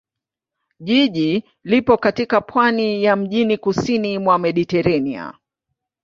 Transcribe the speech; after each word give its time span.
Jiji 0.79 1.43
lipo 1.63 1.97
katika 1.97 2.41
pwani 2.41 3.03
ya 3.03 3.15
mjini 3.15 3.57
kusini 3.57 4.19
mwa 4.19 4.39
Mediteranea. 4.39 5.33